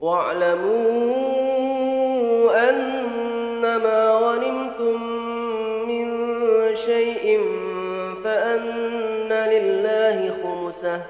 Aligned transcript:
واعلموا 0.00 1.10
أنما 2.70 4.14
غنمتم 4.14 5.02
من 5.88 6.06
شيء 6.74 7.40
فأن 8.24 9.32
لله 9.32 10.34
خمسه 10.42 11.00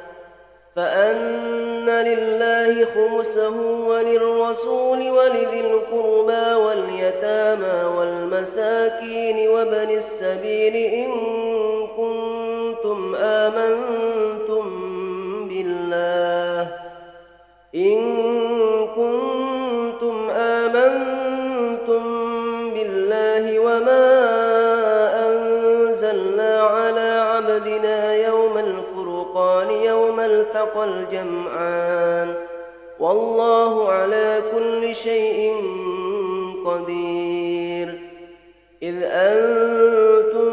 فأن 0.77 1.70
لله 2.05 2.87
خمسه 2.95 3.61
وللرسول 3.87 5.11
ولذي 5.11 5.61
القربى 5.61 6.55
واليتامى 6.55 7.97
والمساكين 7.97 9.49
وابن 9.49 9.91
السبيل 9.91 10.77
إن 10.77 11.11
كنتم 11.97 13.15
آمنتم 13.15 13.90
يوم 30.51 30.63
التقى 30.63 30.85
الجمعان. 30.85 32.35
والله 33.01 33.93
على 33.93 34.43
كل 34.53 34.95
شيء 34.95 35.57
قدير. 36.67 37.99
إذ 38.83 39.03
أنتم 39.03 40.51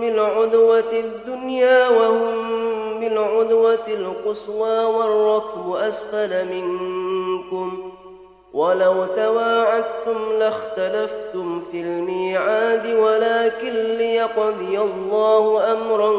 بالعدوة 0.00 0.92
الدنيا 0.92 1.88
وهم 1.88 3.00
بالعدوة 3.00 3.86
القصوى 3.88 4.84
والركب 4.84 5.72
أسفل 5.72 6.46
منكم. 6.46 7.92
ولو 8.54 9.04
تواعدتم 9.04 10.32
لاختلفتم 10.38 11.60
في 11.72 11.80
الميعاد 11.80 12.86
ولكن 12.86 13.72
ليقضي 13.72 14.78
الله 14.78 15.72
أمرا 15.72 16.10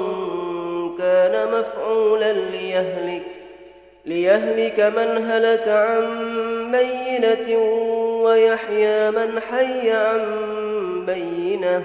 كان 1.12 1.60
مفعولا 1.60 2.34
ليهلك 2.34 3.26
ليهلك 4.06 4.80
من 4.80 5.26
هلك 5.26 5.68
عن 5.68 6.06
بينة 6.72 7.58
ويحيى 8.24 9.12
من 9.12 9.40
حي 9.40 9.92
عن 9.92 10.22
بينة. 11.06 11.84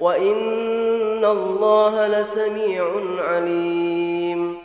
وإن 0.00 1.24
الله 1.24 2.06
لسميع 2.06 2.86
عليم. 3.18 4.58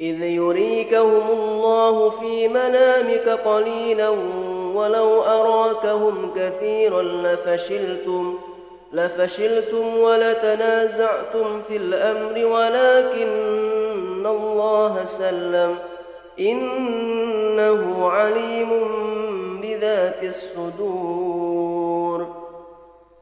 إذ 0.00 0.22
يريكهم 0.22 1.30
الله 1.30 2.08
في 2.08 2.48
منامك 2.48 3.28
قليلا 3.28 4.08
ولو 4.74 5.22
أراكهم 5.22 6.34
كثيرا 6.36 7.02
لفشلتم 7.02 8.38
لفشلتم 8.92 9.96
ولتنازعتم 9.96 11.62
في 11.68 11.76
الأمر 11.76 12.46
ولكن 12.46 14.26
الله 14.26 15.04
سلم. 15.04 15.74
إنه 16.40 18.10
عليم 18.10 18.70
بذات 19.62 20.24
الصدور. 20.24 21.49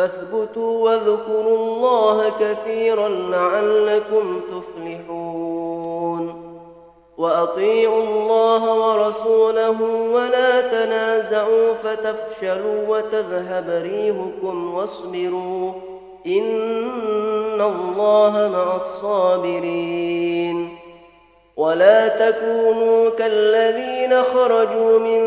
فاثبتوا 0.00 0.84
واذكروا 0.84 1.58
الله 1.58 2.32
كثيرا 2.40 3.08
لعلكم 3.08 4.40
تفلحون. 4.40 6.42
وأطيعوا 7.18 8.02
الله 8.02 8.74
ورسوله 8.74 9.82
ولا 10.12 10.60
تنازعوا 10.60 11.74
فتفشلوا 11.74 12.88
وتذهب 12.88 13.82
ريحكم 13.82 14.74
واصبروا. 14.74 15.72
إن 16.26 17.60
الله 17.60 18.50
مع 18.52 18.76
الصابرين. 18.76 20.68
ولا 21.56 22.08
تكونوا 22.08 23.10
كالذين 23.10 24.22
خرجوا 24.22 24.98
من 24.98 25.20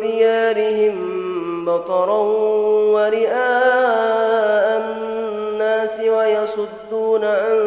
ديارهم 0.00 1.17
بطرا 1.68 2.18
ورئاء 2.92 4.80
الناس 4.80 6.00
ويصدون 6.00 7.24
عن 7.24 7.58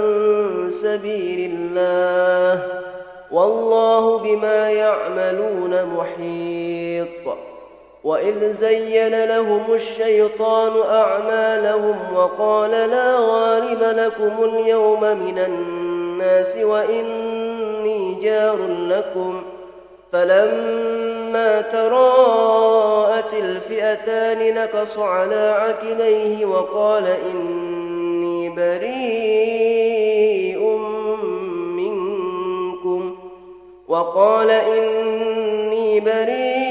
سبيل 0.69 1.51
الله 1.53 2.63
والله 3.31 4.17
بما 4.17 4.69
يعملون 4.71 5.85
محيط 5.85 7.37
وإذ 8.03 8.51
زين 8.51 9.23
لهم 9.25 9.73
الشيطان 9.73 10.81
أعمالهم 10.89 11.95
وقال 12.15 12.71
لا 12.71 13.15
غالب 13.15 13.83
لكم 13.83 14.43
اليوم 14.43 15.01
من 15.01 15.39
الناس 15.39 16.57
وإني 16.57 18.15
جار 18.23 18.57
لكم 18.87 19.43
فلما 21.31 21.61
تراءت 21.61 23.33
الفئتان 23.33 24.53
نكص 24.53 24.99
على 24.99 25.55
عقبيه 25.59 26.45
وقال 26.45 27.07
إني 27.07 28.49
بريء 28.49 29.79
منكم 31.77 33.15
وقال 33.87 34.49
إني 34.51 35.99
بريء 35.99 36.70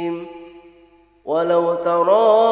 ولو 1.25 1.75
ترى 1.75 2.51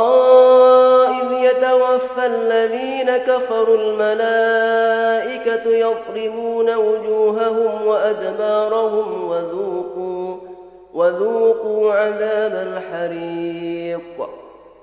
إذ 1.21 1.31
يتوفى 1.31 2.25
الذين 2.25 3.17
كفروا 3.17 3.77
الملائكة 3.77 5.69
يضربون 5.69 6.75
وجوههم 6.75 7.87
وأدبارهم 7.87 9.29
وذوقوا 9.29 10.37
وذوقوا 10.93 11.93
عذاب 11.93 12.67
الحريق. 12.67 14.29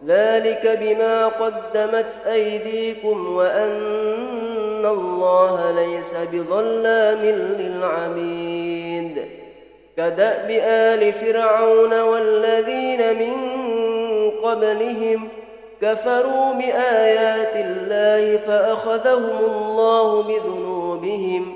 ذلك 0.06 0.78
بما 0.80 1.26
قدمت 1.26 2.20
أيديكم 2.26 3.36
وأن 3.36 4.86
الله 4.86 5.70
ليس 5.70 6.14
بظلام 6.32 7.24
للعبيد. 7.58 9.24
كدأب 9.96 10.50
آل 10.62 11.12
فرعون 11.12 12.00
والذين 12.00 13.18
من 13.18 13.55
قبلهم 14.48 15.28
كفروا 15.82 16.52
بآيات 16.52 17.56
الله 17.56 18.36
فأخذهم 18.36 19.38
الله 19.54 20.22
بذنوبهم 20.22 21.52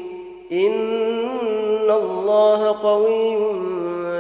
إن 0.53 1.91
الله 1.91 2.77
قوي 2.83 3.39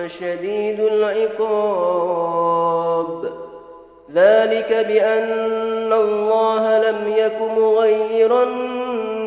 شديد 0.08 0.80
العقاب. 0.80 2.30
ذلك 4.14 4.86
بأن 4.88 5.92
الله 5.92 6.90
لم 6.90 7.12
يك 7.16 7.38
مغيرا 7.56 8.44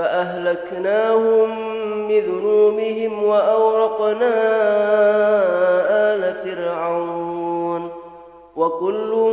فأهلكناهم 0.00 1.48
بذنوبهم 2.08 3.24
وأورقنا 3.24 4.34
آل 6.14 6.34
فرعون 6.34 7.90
وكل 8.56 9.30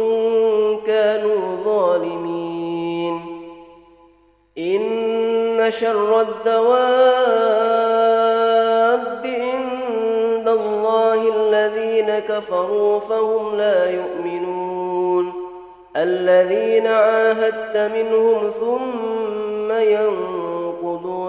كانوا 0.87 1.63
ظالمين. 1.65 3.21
إن 4.57 5.71
شر 5.71 6.21
الدواب 6.21 6.77
عند 9.25 10.47
الله 10.47 11.35
الذين 11.35 12.19
كفروا 12.19 12.99
فهم 12.99 13.55
لا 13.55 13.91
يؤمنون. 13.91 15.33
الذين 15.95 16.87
عاهدت 16.87 17.77
منهم 17.77 18.51
ثم 18.59 19.71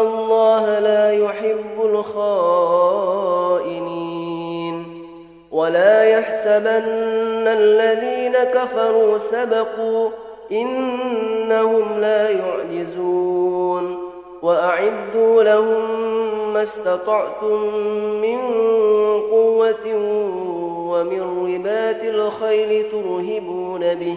الله 0.00 0.78
لا 0.78 1.12
يحب 1.12 1.80
الخائنين 1.84 3.16
ولا 5.52 6.04
يحسبن 6.04 7.46
الذين 7.46 8.32
كفروا 8.32 9.18
سبقوا 9.18 10.10
إنهم 10.52 12.00
لا 12.00 12.30
يعجزون 12.30 13.98
وأعدوا 14.42 15.42
لهم 15.42 16.06
ما 16.52 16.62
استطعتم 16.62 17.74
من 18.22 18.38
قوة 19.30 19.96
ومن 20.90 21.54
ربات 21.54 22.04
الخيل 22.04 22.90
ترهبون 22.90 23.94
به 23.94 24.16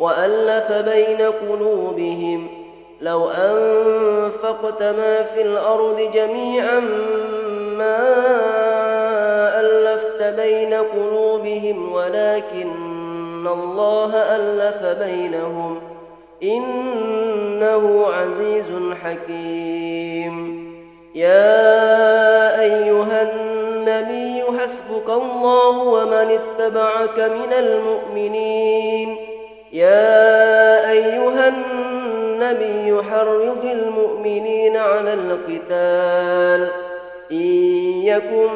وألف 0.00 0.72
بين 0.72 1.22
قلوبهم 1.22 2.48
لو 3.00 3.28
أنفقت 3.28 4.82
ما 4.82 5.22
في 5.22 5.42
الأرض 5.42 6.10
جميعا 6.14 6.80
ما 7.78 7.98
ألفت 9.60 10.22
بين 10.22 10.74
قلوبهم 10.74 11.92
ولكن 11.92 13.46
الله 13.46 14.16
ألف 14.16 14.84
بينهم. 15.04 15.80
إنه 16.42 18.06
عزيز 18.06 18.72
حكيم. 19.02 20.68
يا 21.14 22.60
أيها 22.60 23.32
النبي 23.32 24.58
حسبك 24.58 25.10
الله 25.10 25.78
ومن 25.78 26.38
اتبعك 26.38 27.18
من 27.18 27.52
المؤمنين. 27.52 29.16
يا 29.72 30.90
أيها 30.90 31.48
النبي 31.48 33.02
حرض 33.02 33.64
المؤمنين 33.64 34.76
على 34.76 35.14
القتال. 35.14 36.70
إن 37.30 37.36
يكن 38.02 38.52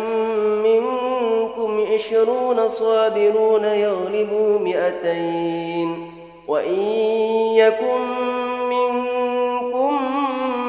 منكم 0.62 1.86
عشرون 1.92 2.68
صابرون 2.68 3.64
يغلبوا 3.64 4.58
مئتين. 4.58 6.12
وإن 6.48 6.80
يكن 7.54 8.00
منكم 8.68 9.98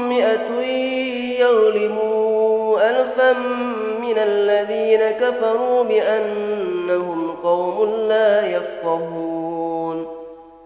مئة 0.10 0.62
يغلبوا 1.39 2.89
ألفا 2.89 3.34
من 4.01 4.17
الذين 4.17 5.12
كفروا 5.12 5.84
بأنهم 5.84 7.32
قوم 7.44 7.89
لا 8.08 8.58
يفقهون. 8.58 9.52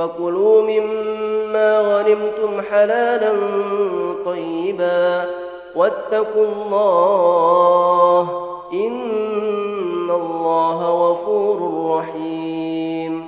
فكلوا 0.00 0.62
مما 0.62 1.80
غنمتم 1.80 2.60
حلالا 2.70 3.32
طيبا 4.24 5.26
واتقوا 5.76 6.46
الله 6.46 8.20
إن 8.72 10.10
الله 10.10 11.10
غفور 11.10 11.90
رحيم. 11.96 13.26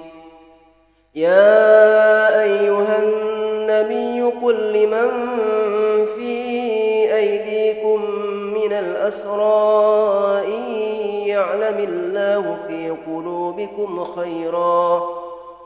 يا 1.14 2.42
أيها 2.42 3.02
النبي 3.02 4.22
قل 4.22 4.72
لمن 4.72 5.08
في 6.16 6.34
أيديكم 7.14 8.04
من 8.54 8.72
الأسرى 8.72 10.46
إن 10.46 10.62
يعلم 11.26 11.78
الله 11.78 12.56
في 12.68 12.90
قلوبكم 13.06 14.04
خيراً 14.04 15.21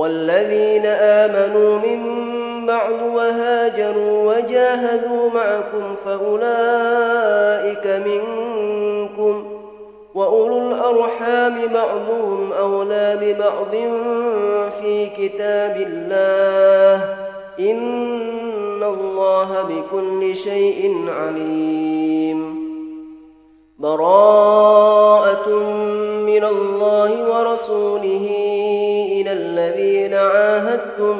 والذين 0.00 0.86
آمنوا 0.86 1.78
من 1.78 2.00
بعد 2.66 3.02
وهاجروا 3.02 4.34
وجاهدوا 4.34 5.30
معكم 5.34 5.94
فأولئك 6.04 7.86
منكم 8.06 9.44
وأولو 10.14 10.58
الأرحام 10.58 11.66
بعضهم 11.66 12.52
أولى 12.52 13.18
ببعض 13.20 13.70
في 14.80 15.06
كتاب 15.06 15.76
الله 15.76 17.16
إن 17.60 18.82
الله 18.82 19.62
بكل 19.62 20.36
شيء 20.36 21.06
عليم 21.08 22.60
براءة 23.78 25.48
من 26.26 26.44
الله 26.44 27.30
ورسوله 27.30 28.26
إلى 29.20 29.32
الذين 29.32 30.14
عاهدتم 30.14 31.18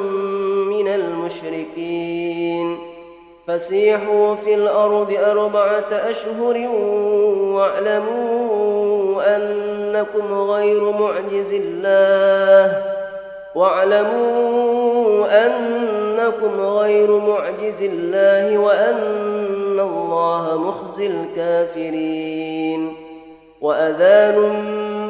من 0.69 0.87
المشركين. 0.87 2.77
فسيحوا 3.47 4.35
في 4.35 4.55
الأرض 4.55 5.13
أربعة 5.23 5.91
أشهر 5.91 6.57
واعلموا 7.55 9.21
أنكم 9.35 10.33
غير 10.33 10.91
معجز 10.91 11.53
الله. 11.53 12.83
واعلموا 13.55 15.45
أنكم 15.45 16.61
غير 16.61 17.17
معجز 17.17 17.81
الله 17.81 18.57
وأن 18.57 19.79
الله 19.79 20.57
مخزي 20.57 21.07
الكافرين. 21.07 22.95
وأذان 23.61 24.37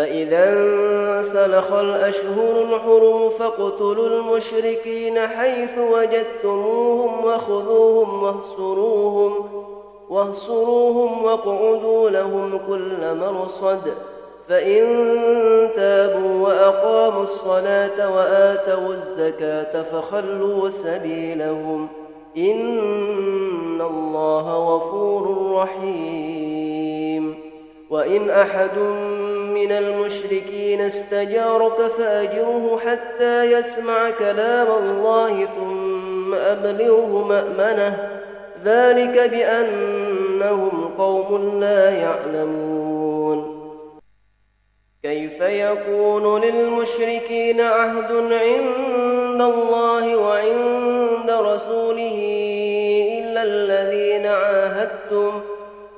فإذا 0.00 0.52
انسلخ 0.52 1.72
الأشهر 1.72 2.62
الحرم 2.62 3.28
فاقتلوا 3.28 4.08
المشركين 4.08 5.18
حيث 5.18 5.78
وجدتموهم 5.78 7.24
وخذوهم 7.24 8.22
واهسروهم 8.22 9.34
واهسروهم 10.10 11.24
واقعدوا 11.24 12.10
لهم 12.10 12.60
كل 12.68 13.16
مرصد 13.16 13.80
فإن 14.48 14.84
تابوا 15.74 16.48
وأقاموا 16.48 17.22
الصلاة 17.22 18.16
وآتوا 18.16 18.92
الزكاة 18.92 19.82
فخلوا 19.82 20.68
سبيلهم 20.68 21.88
إن 22.36 23.80
الله 23.80 24.76
غفور 24.76 25.52
رحيم 25.52 27.34
وإن 27.90 28.30
أحد 28.30 28.78
من 29.60 29.72
المشركين 29.72 30.80
استجارك 30.80 31.86
فأجره 31.86 32.80
حتى 32.86 33.52
يسمع 33.52 34.10
كلام 34.10 34.66
الله 34.82 35.44
ثم 35.44 36.34
أبلغه 36.34 37.24
مأمنه. 37.28 38.20
ذلك 38.64 39.30
بأنهم 39.30 40.90
قوم 40.98 41.60
لا 41.60 41.90
يعلمون. 41.90 43.60
كيف 45.02 45.40
يكون 45.40 46.40
للمشركين 46.40 47.60
عهد 47.60 48.12
عند 48.32 49.40
الله 49.40 50.16
وعند 50.16 51.30
رسوله 51.30 52.16
إلا 53.18 53.42
الذين 53.42 54.26
عاهدتم؟ 54.26 55.49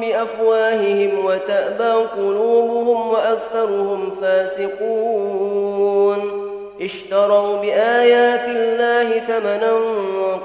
بأفواههم 0.00 1.24
وتأبى 1.24 1.92
قلوبهم 2.16 3.08
وأكثرهم 3.10 4.10
فاسقون. 4.20 5.60
اشتروا 6.80 7.56
بآيات 7.56 8.44
الله 8.48 9.18
ثمنا 9.18 9.72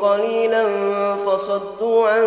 قليلا 0.01 0.65
فصدوا 1.15 2.07
عن 2.07 2.25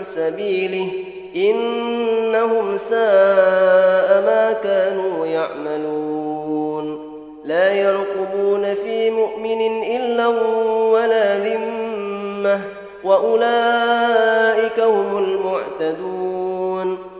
سبيله 0.00 0.88
إنهم 1.36 2.76
ساء 2.76 4.22
ما 4.26 4.52
كانوا 4.62 5.26
يعملون. 5.26 7.08
لا 7.44 7.72
يرقبون 7.72 8.74
في 8.74 9.10
مؤمن 9.10 9.82
إلا 9.82 10.26
ولا 10.92 11.38
ذمة 11.38 12.60
وأولئك 13.04 14.80
هم 14.80 15.18
المعتدون. 15.18 16.27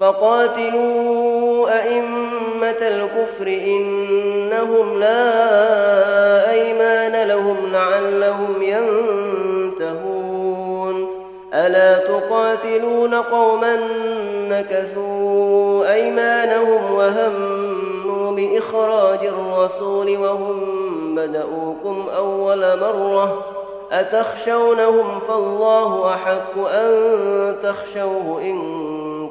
فقاتلوا 0.00 1.68
أئمة 1.82 2.80
الكفر 2.80 3.46
إنهم 3.46 4.98
لا 4.98 6.50
أيمان 6.50 7.28
لهم 7.28 7.56
لعلهم 7.72 8.62
ينتهون. 8.62 10.16
ألا 11.54 11.98
تقاتلون 11.98 13.14
قوما 13.14 13.76
نكثوا 14.48 15.92
أيمانهم 15.92 16.94
وهموا 16.94 18.32
بإخراج 18.32 19.26
الرسول 19.26 20.16
وهم 20.16 20.60
بدؤوكم 21.14 22.06
أول 22.16 22.80
مرة 22.80 23.44
أتخشونهم 23.92 25.20
فالله 25.20 26.14
أحق 26.14 26.58
أن 26.58 26.92
تخشوه 27.62 28.40
إن 28.42 28.95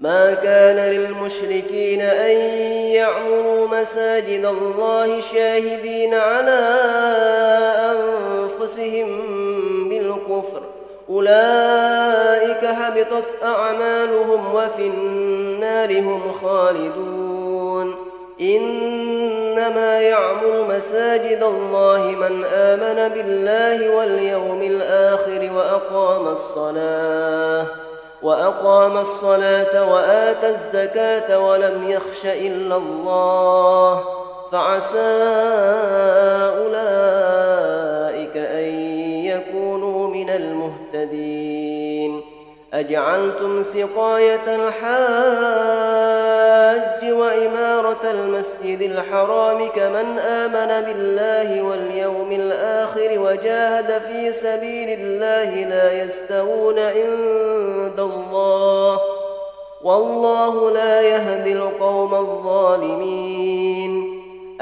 ما 0.00 0.34
كان 0.34 0.76
للمشركين 0.76 2.00
أن 2.00 2.30
يعمروا 2.90 3.68
مساجد 3.68 4.44
الله 4.44 5.20
شاهدين 5.20 6.14
على 6.14 6.60
أنفسهم 7.92 9.08
بالكفر. 9.88 10.62
أولئك 11.08 12.64
هبطت 12.64 13.36
أعمالهم 13.42 14.54
وفي 14.54 14.82
النار 14.86 15.98
هم 16.00 16.32
خالدون. 16.42 17.94
إنما 18.40 20.00
يعمر 20.00 20.74
مساجد 20.74 21.42
الله 21.42 22.02
من 22.02 22.44
آمن 22.44 23.14
بالله 23.14 23.96
واليوم 23.96 24.62
الآخر 24.62 25.50
وأقام 25.56 26.28
الصلاة. 26.28 27.83
وأقام 28.24 28.98
الصلاة 28.98 29.92
وآتى 29.92 30.48
الزكاة 30.48 31.38
ولم 31.38 31.90
يخش 31.90 32.26
إلا 32.26 32.76
الله 32.76 34.04
فعسى 34.52 35.22
أولئك 36.58 38.36
أن 38.36 38.68
يكونوا 39.24 40.08
من 40.08 40.30
المهتدين 40.30 41.43
أجعلتم 42.74 43.62
سقاية 43.62 44.54
الحاج 44.54 44.94
وإمارة 47.12 48.10
المسجد 48.10 48.82
الحرام 48.82 49.68
كمن 49.68 50.18
آمن 50.18 50.86
بالله 50.86 51.62
واليوم 51.62 52.32
الآخر 52.32 53.18
وجاهد 53.18 54.02
في 54.02 54.32
سبيل 54.32 55.00
الله 55.00 55.64
لا 55.64 56.02
يستوون 56.02 56.78
عند 56.78 58.00
الله 58.00 59.00
والله 59.82 60.70
لا 60.70 61.02
يهدي 61.02 61.52
القوم 61.52 62.14
الظالمين 62.14 64.13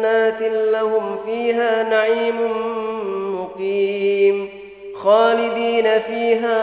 وجنات 0.00 0.42
لهم 0.72 1.16
فيها 1.26 1.82
نعيم 1.82 2.36
مقيم 3.40 4.48
خالدين 4.96 5.98
فيها 5.98 6.60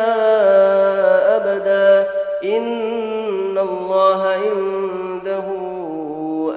أبدا. 1.38 2.10
إن 2.44 3.58
الله 3.58 4.24
عنده 4.24 5.46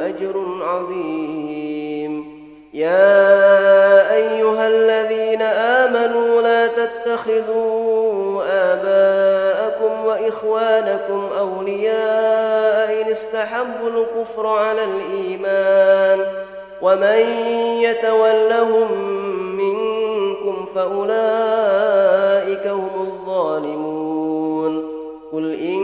أجر 0.01 0.63
عظيم. 0.63 2.41
يا 2.75 4.15
أيها 4.15 4.69
الذين 4.69 5.43
آمنوا 5.43 6.43
لا 6.43 6.67
تتخذوا 6.67 8.43
آباءكم 8.51 10.05
وإخوانكم 10.05 11.29
أولياء 11.39 13.03
إن 13.03 13.11
استحبوا 13.11 13.91
الكفر 13.91 14.47
على 14.47 14.85
الإيمان. 14.85 16.40
ومن 16.83 17.21
يتولهم 17.83 18.93
منكم 19.57 20.67
فأولئك 20.75 22.67
هم 22.67 22.91
الظالمون. 23.01 24.91
قل 25.33 25.55
إن 25.55 25.81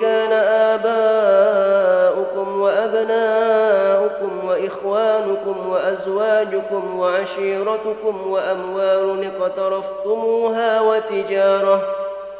كان 0.00 0.32
آباؤكم 0.72 2.60
وأبناؤكم 2.60 4.30
وإخوانكم 4.48 5.68
وأزواجكم 5.68 6.98
وعشيرتكم 6.98 8.30
وأموال 8.30 9.30
اقترفتموها 9.40 10.80
وتجارةٌ 10.80 12.07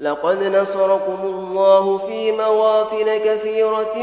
لقد 0.00 0.42
نصركم 0.42 1.18
الله 1.24 1.98
في 1.98 2.32
مواطن 2.32 3.16
كثيرة 3.16 3.96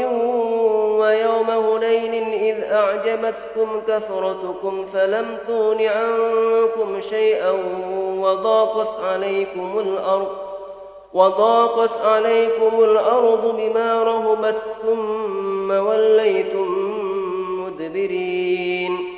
ويوم 0.98 1.50
هنين 1.50 2.32
إذ 2.32 2.64
أعجبتكم 2.72 3.80
كثرتكم 3.88 4.84
فلم 4.84 5.38
تون 5.46 5.82
عنكم 5.82 7.00
شيئا 7.00 7.50
وضاقت 8.18 9.00
عليكم 9.00 9.78
الأرض 9.78 10.28
وضاقت 11.14 12.00
عليكم 12.00 12.84
الأرض 12.84 13.56
بما 13.56 14.02
رهبت 14.02 14.66
ثم 14.82 15.70
وليتم 15.70 16.68
مدبرين 17.64 19.17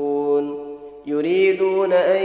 يريدون 1.05 1.93
أن 1.93 2.23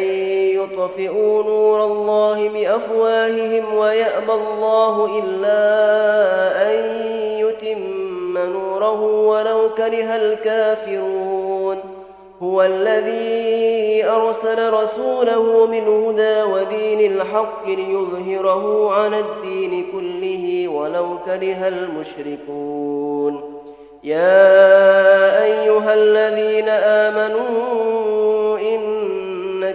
يطفئوا 0.59 1.43
نور 1.43 1.85
الله 1.85 2.49
بأفواههم 2.49 3.75
ويأبى 3.75 4.33
الله 4.33 5.19
إلا 5.19 5.63
أن 6.71 6.79
يتم 7.39 8.39
نوره 8.39 9.03
ولو 9.03 9.71
كره 9.77 10.17
الكافرون. 10.17 11.79
هو 12.43 12.63
الذي 12.63 14.05
أرسل 14.05 14.73
رسوله 14.73 15.67
بالهدى 15.67 16.43
ودين 16.43 17.13
الحق 17.13 17.67
ليظهره 17.67 18.93
على 18.93 19.21
الدين 19.21 19.87
كله 19.93 20.69
ولو 20.69 21.19
كره 21.25 21.69
المشركون. 21.69 23.57
يا 24.05 25.45
أيها 25.45 25.95
الذين 25.95 26.69
آمنوا 26.69 28.06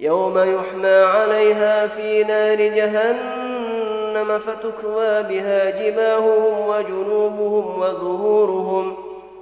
يوم 0.00 0.38
يحمى 0.38 0.88
عليها 0.88 1.86
في 1.86 2.24
نار 2.24 2.56
جهنم 2.56 4.38
فتكوى 4.38 5.22
بها 5.22 5.70
جباههم 5.70 6.68
وجنوبهم 6.68 7.80
وظهورهم. 7.80 8.96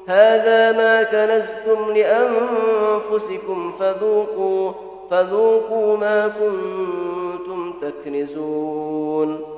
هذا 0.07 0.73
ما 0.73 1.03
كنزتم 1.03 1.93
لأنفسكم 1.93 3.73
فذوقوا 3.79 4.73
فذوقوا 5.11 5.97
ما 5.97 6.29
كنتم 6.29 7.73
تكنزون. 7.83 9.58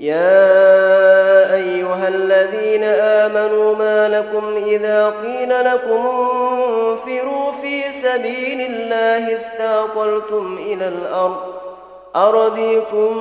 يا 0.00 1.54
أيها 1.54 2.08
الذين 2.08 2.84
آمنوا 2.84 3.74
ما 3.74 4.08
لكم 4.08 4.64
إذا 4.66 5.06
قيل 5.06 5.64
لكم 5.64 6.06
انفروا 6.06 7.52
في 7.62 7.92
سبيل 7.92 8.60
الله 8.60 9.34
اثاقلتم 9.34 10.58
إلى 10.58 10.88
الأرض 10.88 11.36
أرضيتم 12.16 13.12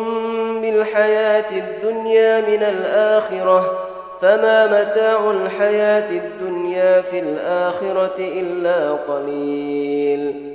بالحياة 0.61 1.51
الدنيا 1.51 2.41
من 2.41 2.63
الآخرة 2.63 3.79
فما 4.21 4.65
متاع 4.65 5.31
الحياة 5.31 6.09
الدنيا 6.11 7.01
في 7.01 7.19
الآخرة 7.19 8.15
إلا 8.19 8.91
قليل 8.91 10.54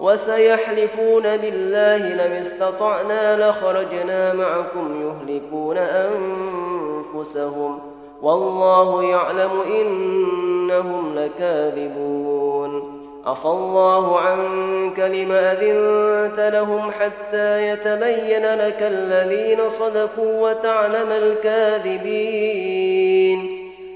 وسيحلفون 0.00 1.36
بالله 1.36 1.96
لم 1.96 2.32
استطعنا 2.32 3.50
لخرجنا 3.50 4.32
معكم 4.32 5.02
يهلكون 5.02 5.78
أنفسهم. 7.14 7.78
والله 8.22 9.02
يعلم 9.04 9.50
إنهم 9.80 11.14
لكاذبون. 11.14 12.98
عفى 13.26 13.46
الله 13.46 14.20
عنك 14.20 14.98
لم 14.98 15.32
أذنت 15.32 16.40
لهم 16.40 16.90
حتى 16.90 17.68
يتبين 17.68 18.54
لك 18.54 18.82
الذين 18.82 19.68
صدقوا 19.68 20.50
وتعلم 20.50 21.10
الكاذبين. 21.10 22.38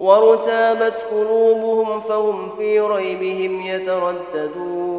وارتابت 0.00 1.06
قلوبهم 1.10 2.00
فهم 2.00 2.48
في 2.58 2.80
ريبهم 2.80 3.60
يترددون. 3.60 4.98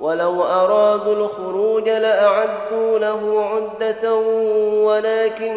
ولو 0.00 0.42
أرادوا 0.42 1.14
الخروج 1.14 1.88
لأعدوا 1.88 2.98
له 2.98 3.44
عدة 3.44 4.14
ولكن 4.84 5.54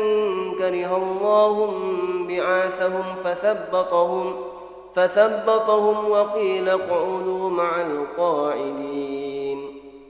كره 0.57 0.97
الله 0.97 1.73
بعاثهم 2.27 3.03
فثبطهم 3.23 4.35
فثبطهم 4.95 6.11
وقيل 6.11 6.69
اقعدوا 6.69 7.49
مع 7.49 7.81
القاعدين. 7.81 9.60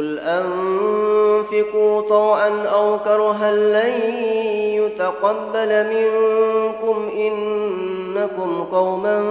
قل 0.00 0.18
أنفقوا 0.18 2.00
طوعا 2.00 2.66
أو 2.66 2.98
كرها 2.98 3.52
لن 3.52 4.24
يتقبل 4.74 5.86
منكم 5.86 7.10
إنكم 7.16 8.64
قوما 8.72 9.22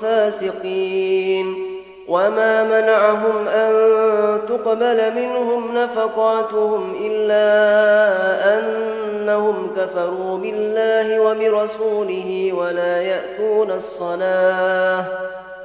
فاسقين 0.00 1.66
وما 2.08 2.64
منعهم 2.64 3.48
أن 3.48 3.72
تقبل 4.48 5.14
منهم 5.14 5.74
نفقاتهم 5.74 6.94
إلا 7.00 7.44
أنهم 8.58 9.70
كفروا 9.76 10.38
بالله 10.38 11.20
وبرسوله 11.20 12.52
ولا 12.52 13.02
يأتون 13.02 13.70
الصلاة 13.70 15.39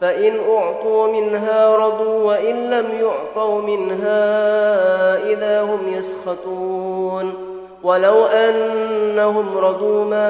فإن 0.00 0.38
أعطوا 0.50 1.06
منها 1.06 1.76
رضوا 1.76 2.24
وإن 2.24 2.70
لم 2.70 2.86
يعطوا 3.00 3.60
منها 3.62 4.22
إذا 5.32 5.62
هم 5.62 5.88
يسخطون. 5.88 7.34
ولو 7.82 8.24
أنهم 8.24 9.58
رضوا 9.58 10.04
ما 10.04 10.28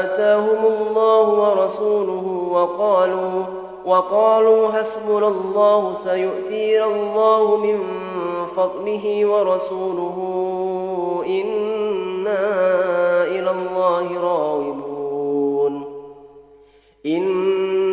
آتاهم 0.00 0.66
الله 0.66 1.28
ورسوله 1.28 2.48
وقالوا 2.52 3.44
وقالوا 3.84 4.68
حسبنا 4.68 5.28
الله 5.28 5.92
سيؤتينا 5.92 6.84
الله 6.84 7.56
من 7.56 7.78
فضله 8.56 9.26
ورسوله 9.26 10.16
إنا 11.26 12.44
إلى 13.24 13.50
الله 13.50 14.20
راغبون. 14.20 15.84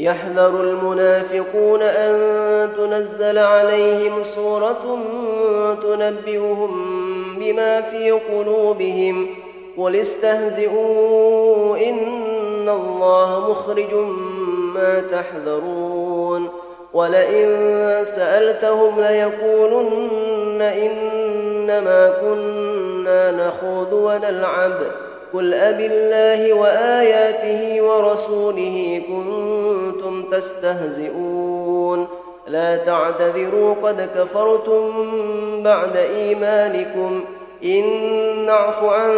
يحذر 0.00 0.60
المنافقون 0.60 1.82
أن 1.82 2.18
تنزل 2.76 3.38
عليهم 3.38 4.22
سورة 4.22 4.98
تنبئهم 5.82 6.84
بما 7.38 7.80
في 7.80 8.10
قلوبهم. 8.10 9.26
قل 9.78 9.96
استهزئوا 9.96 11.76
إن 11.76 12.68
الله 12.68 13.50
مخرج 13.50 13.94
ما 14.74 15.00
تحذرون. 15.00 16.48
ولئن 16.94 17.48
سألتهم 18.02 19.00
ليقولن 19.00 20.62
إنما 20.62 22.12
كنا 22.20 23.30
نخوض 23.30 23.92
ونلعب. 23.92 24.78
قل 25.34 25.54
أب 25.54 25.80
الله 25.80 26.52
وآياته 26.52 27.82
ورسوله 27.82 29.02
كنتم 29.08 29.69
تستهزئون. 30.32 32.06
لا 32.46 32.76
تعتذروا 32.76 33.74
قد 33.82 34.08
كفرتم 34.16 34.90
بعد 35.62 35.96
إيمانكم. 35.96 37.20
إن 37.64 37.84
نعف 38.46 38.84
عن 38.84 39.14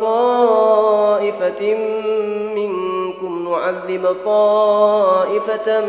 طائفة 0.00 1.76
منكم 2.54 3.48
نعذب 3.50 4.16
طائفة 4.24 5.84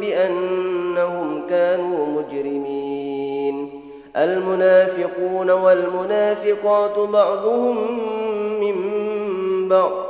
بأنهم 0.00 1.42
كانوا 1.50 2.06
مجرمين. 2.06 3.80
المنافقون 4.16 5.50
والمنافقات 5.50 6.98
بعضهم 6.98 7.76
من 8.60 8.74
بعض. 9.68 10.09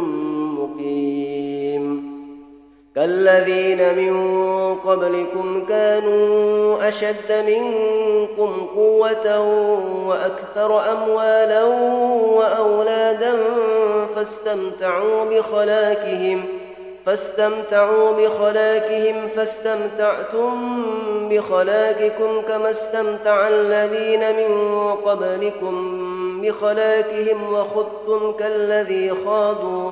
كالذين 2.95 3.95
من 3.95 4.75
قبلكم 4.75 5.65
كانوا 5.65 6.87
أشد 6.87 7.31
منكم 7.47 8.67
قوة 8.75 9.39
وأكثر 10.07 10.91
أموالا 10.91 11.63
وأولادا 12.35 13.33
فاستمتعوا 14.15 15.25
بخلاكهم 15.25 16.45
ۖ 16.57 16.61
فاستمتعوا 17.05 18.11
بخلاكهم 18.11 19.27
فاستمتعتم 19.27 20.83
بخلاككم 21.29 22.41
كما 22.41 22.69
استمتع 22.69 23.47
الذين 23.47 24.19
من 24.19 24.75
قبلكم 24.95 26.01
بخلاكهم 26.41 27.53
وخذتم 27.53 28.31
كالذي 28.31 29.11
خاضوا 29.25 29.91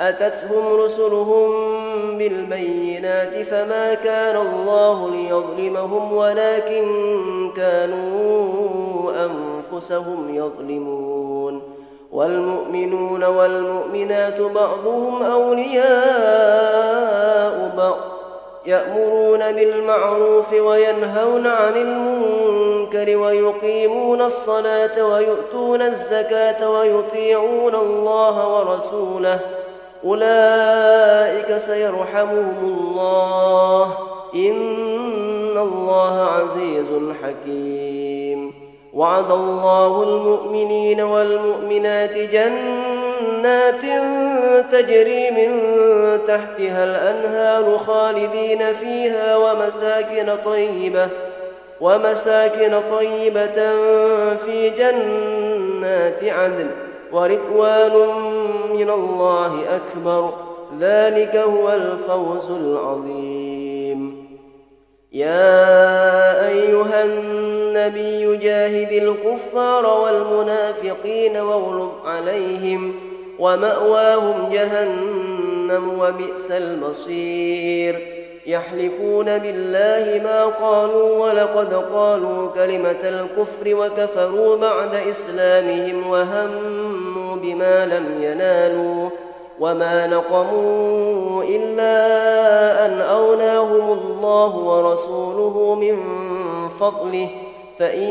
أتتهم 0.00 0.80
رسلهم 0.80 1.50
بالبينات 2.18 3.42
فما 3.42 3.94
كان 3.94 4.36
الله 4.36 5.10
ليظلمهم 5.10 6.12
ولكن 6.12 6.86
كانوا 7.56 9.12
أنفسهم 9.26 10.34
يظلمون 10.34 11.62
والمؤمنون 12.12 13.24
والمؤمنات 13.24 14.40
بعضهم 14.40 15.22
أولياء 15.22 15.90
بعض 17.76 17.96
يأمرون 18.66 19.52
بالمعروف 19.52 20.52
وينهون 20.52 21.46
عن 21.46 21.76
المنكر 21.76 23.16
ويقيمون 23.16 24.20
الصلاة 24.22 25.04
ويؤتون 25.06 25.82
الزكاة 25.82 26.70
ويطيعون 26.70 27.74
الله 27.74 28.58
ورسوله 28.58 29.59
أولئك 30.04 31.56
سيرحمهم 31.56 32.54
الله. 32.62 33.98
إن 34.34 35.58
الله 35.58 36.22
عزيز 36.22 36.88
حكيم. 37.22 38.10
وعد 38.94 39.30
الله 39.32 40.02
المؤمنين 40.02 41.00
والمؤمنات 41.00 42.18
جنات 42.18 43.82
تجري 44.72 45.30
من 45.30 45.60
تحتها 46.26 46.84
الأنهار 46.84 47.78
خالدين 47.78 48.72
فيها 48.72 49.36
ومساكن 49.36 50.36
طيبة 50.44 51.08
ومساكن 51.80 52.80
طيبة 52.90 53.76
في 54.36 54.70
جنات 54.70 56.24
عدن 56.24 56.70
ورضوان 57.12 57.92
من 58.84 58.90
الله 58.90 59.76
أكبر. 59.76 60.32
ذلك 60.80 61.36
هو 61.36 61.72
الفوز 61.72 62.50
العظيم. 62.50 64.26
يا 65.12 66.48
أيها 66.48 67.04
النبي 67.04 68.36
جاهد 68.36 68.92
الكفار 68.92 69.86
والمنافقين 69.86 71.36
واغلظ 71.36 71.90
عليهم 72.04 72.94
ومأواهم 73.38 74.52
جهنم 74.52 75.98
وبئس 76.00 76.50
المصير. 76.50 78.19
يحلفون 78.46 79.38
بالله 79.38 80.22
ما 80.24 80.44
قالوا 80.44 81.26
ولقد 81.26 81.74
قالوا 81.74 82.50
كلمة 82.50 83.00
الكفر 83.04 83.74
وكفروا 83.74 84.56
بعد 84.56 84.94
إسلامهم 84.94 86.10
وهموا 86.10 87.36
بما 87.36 87.86
لم 87.86 88.22
ينالوا 88.22 89.10
وما 89.60 90.06
نقموا 90.06 91.42
إلا 91.44 91.96
أن 92.86 93.00
أغناهم 93.00 93.92
الله 93.92 94.56
ورسوله 94.56 95.74
من 95.74 95.98
فضله 96.68 97.28
فإن 97.78 98.08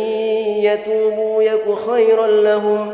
يتوبوا 0.63 1.43
يك 1.43 1.73
خيرا 1.89 2.27
لهم 2.27 2.93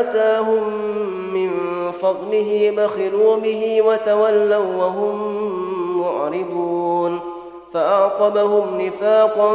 آتاهم 0.00 0.62
من 1.34 1.50
فضله 1.90 2.74
بخلوا 2.76 3.36
به 3.36 3.82
وتولوا 3.82 4.76
وهم 4.76 5.16
معرضون. 6.00 7.20
فأعقبهم 7.72 8.80
نفاقا 8.80 9.52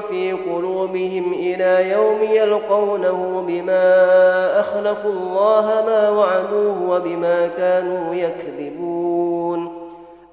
في 0.00 0.32
قلوبهم 0.32 1.32
إلى 1.32 1.90
يوم 1.90 2.18
يلقونه 2.22 3.44
بما 3.46 4.60
أخلفوا 4.60 5.10
الله 5.10 5.82
ما 5.86 6.10
وعدوه 6.10 6.90
وبما 6.90 7.46
كانوا 7.46 8.14
يكذبون. 8.14 9.72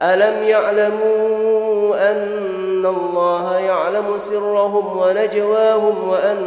ألم 0.01 0.43
يعلموا 0.43 2.11
أن 2.11 2.85
الله 2.85 3.57
يعلم 3.57 4.17
سرهم 4.17 4.97
ونجواهم 4.97 6.09
وأن 6.09 6.37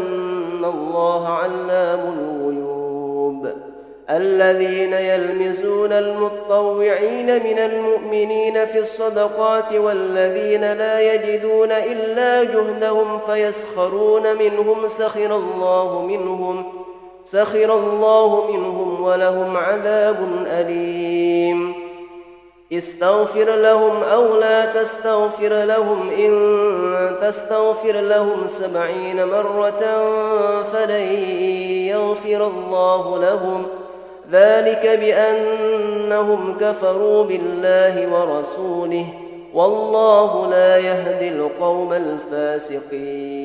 الله 0.64 1.28
علام 1.28 2.00
الغيوب 2.18 3.48
الذين 4.10 4.92
يلمزون 4.92 5.92
المطوعين 5.92 7.26
من 7.26 7.58
المؤمنين 7.58 8.64
في 8.64 8.78
الصدقات 8.78 9.72
والذين 9.72 10.72
لا 10.72 11.14
يجدون 11.14 11.72
إلا 11.72 12.44
جهدهم 12.44 13.18
فيسخرون 13.18 14.36
منهم 14.36 14.88
سخر 14.88 15.36
الله 15.36 16.02
منهم 16.02 16.64
سخر 17.24 17.74
الله 17.74 18.50
منهم 18.52 19.02
ولهم 19.02 19.56
عذاب 19.56 20.16
أليم. 20.46 21.83
استغفر 22.78 23.56
لهم 23.56 24.02
أو 24.02 24.36
لا 24.36 24.64
تستغفر 24.64 25.64
لهم 25.64 26.10
إن 26.10 26.32
تستغفر 27.20 28.00
لهم 28.00 28.46
سبعين 28.46 29.24
مرة 29.24 29.80
فلن 30.62 31.12
يغفر 31.88 32.46
الله 32.46 33.18
لهم 33.18 33.62
ۖ. 33.62 33.66
ذلك 34.32 34.86
بأنهم 34.86 36.56
كفروا 36.60 37.24
بالله 37.24 38.08
ورسوله 38.12 39.06
والله 39.54 40.50
لا 40.50 40.78
يهدي 40.78 41.28
القوم 41.28 41.92
الفاسقين. 41.92 43.44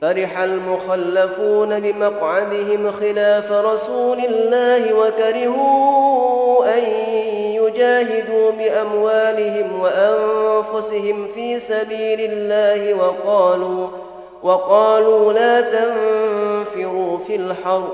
فرح 0.00 0.38
المخلفون 0.38 1.80
بمقعدهم 1.80 2.90
خلاف 2.90 3.52
رسول 3.52 4.18
الله 4.18 4.94
وكرهوا 4.94 6.78
أن 6.78 6.82
يجاهدوا 7.80 8.50
بأموالهم 8.50 9.80
وأنفسهم 9.80 11.26
في 11.34 11.58
سبيل 11.58 12.32
الله 12.32 12.94
وقالوا 12.94 13.88
وقالوا 14.42 15.32
لا 15.32 15.60
تنفروا 15.60 17.18
في 17.18 17.36
الحرب 17.36 17.88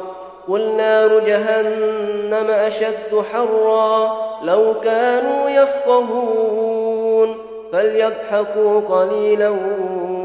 قل 0.48 0.76
نار 0.76 1.18
جهنم 1.18 2.50
أشد 2.50 3.24
حرا. 3.32 4.16
لو 4.42 4.74
كانوا 4.80 5.50
يفقهون. 5.50 7.36
فليضحكوا 7.72 8.80
قليلا 8.80 9.56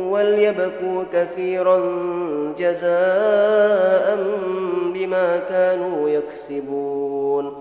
وليبكوا 0.10 1.04
كثيرا 1.14 1.78
جزاء 2.58 4.18
بما 4.94 5.40
كانوا 5.50 6.10
يكسبون. 6.10 7.61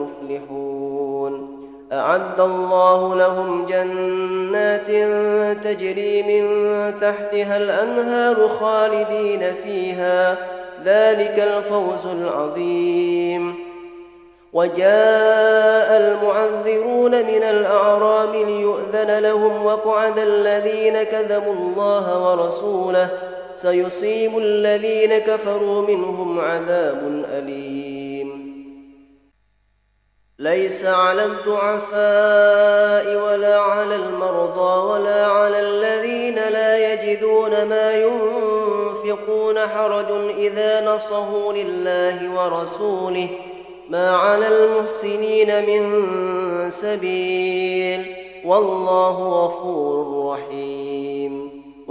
أعد 1.93 2.39
الله 2.39 3.15
لهم 3.15 3.65
جنات 3.65 4.87
تجري 5.63 6.23
من 6.23 6.45
تحتها 7.01 7.57
الأنهار 7.57 8.47
خالدين 8.47 9.53
فيها. 9.53 10.37
ذلك 10.85 11.39
الفوز 11.39 12.07
العظيم. 12.07 13.55
وجاء 14.53 15.97
المعذرون 15.97 17.11
من 17.11 17.43
الأعراب 17.43 18.35
ليؤذن 18.35 19.19
لهم 19.19 19.65
وقعد 19.65 20.19
الذين 20.19 21.03
كذبوا 21.03 21.53
الله 21.53 22.29
ورسوله. 22.29 23.09
سيصيب 23.55 24.37
الذين 24.37 25.17
كفروا 25.17 25.87
منهم 25.87 26.39
عذاب 26.39 27.23
أليم. 27.37 28.00
ليس 30.41 30.85
على 30.85 31.25
الضعفاء 31.25 33.15
ولا 33.15 33.59
على 33.59 33.95
المرضى 33.95 34.87
ولا 34.87 35.25
على 35.25 35.59
الذين 35.59 36.35
لا 36.35 36.93
يجدون 36.93 37.63
ما 37.65 37.91
ينفقون 37.91 39.59
حرج 39.59 40.11
إذا 40.37 40.85
نصحوا 40.85 41.53
لله 41.53 42.35
ورسوله 42.35 43.29
ما 43.89 44.15
على 44.15 44.47
المحسنين 44.47 45.65
من 45.65 46.01
سبيل 46.69 48.15
والله 48.45 49.45
غفور 49.45 50.33
رحيم. 50.33 51.50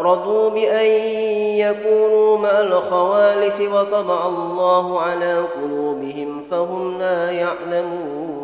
رضوا 0.00 0.50
بأن 0.50 0.86
يكونوا 1.56 2.38
مع 2.38 2.60
الخوالف 2.60 3.60
وطبع 3.60 4.26
الله 4.26 5.00
على 5.00 5.44
قلوبهم 5.62 6.44
فهم 6.50 6.98
لا 6.98 7.30
يعلمون. 7.30 8.37